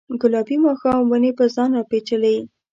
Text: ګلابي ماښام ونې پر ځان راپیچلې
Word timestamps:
ګلابي 0.21 0.57
ماښام 0.65 1.01
ونې 1.09 1.31
پر 1.37 1.47
ځان 1.55 1.69
راپیچلې 1.77 2.35